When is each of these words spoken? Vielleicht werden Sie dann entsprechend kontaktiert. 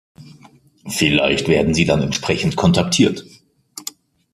Vielleicht 0.87 1.47
werden 1.47 1.75
Sie 1.75 1.85
dann 1.85 2.01
entsprechend 2.01 2.55
kontaktiert. 2.55 3.23